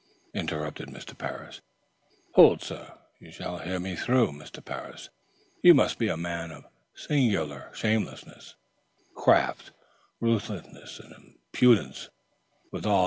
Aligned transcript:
"Charles" 0.01 0.31
interrupted 0.43 0.87
Mr. 0.89 1.15
Parris. 1.15 1.61
"Hold, 2.33 2.63
sir; 2.63 2.97
you 3.19 3.31
shall 3.31 3.59
hear 3.59 3.79
me 3.79 3.95
through. 3.95 4.29
Mr. 4.31 4.65
Parris, 4.65 5.11
you 5.61 5.75
must 5.75 5.99
be 5.99 6.07
a 6.07 6.17
man 6.17 6.49
of 6.49 6.65
singular 6.95 7.69
shamelessness, 7.75 8.55
craft, 9.15 9.73
ruthlessness 10.19 10.99
and 10.99 11.13
impudence, 11.13 12.09
withal. 12.71 12.99